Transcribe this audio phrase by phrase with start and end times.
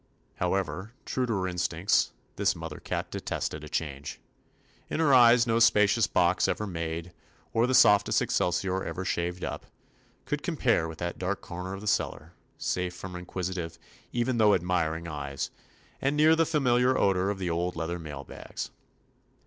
[0.37, 4.19] However, true to her instincts, this 25 THE ADVENTURES OF mother cat detested a change.
[4.89, 7.13] In her eyes no spacious box ever made,
[7.53, 9.67] or the softest excelsior ever shaved up,
[10.25, 13.77] could compare with that dark corner of the cellar, safe from inquisitive,
[14.11, 15.51] even though admiring, eyes,
[16.01, 18.71] and near the familiar odor of the old leather mail bags.